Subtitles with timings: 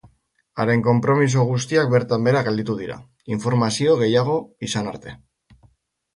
[0.61, 2.97] Haren konpromiso guztiak bertan behera gelditu dira,
[3.37, 5.17] informazio gehiago izan arte.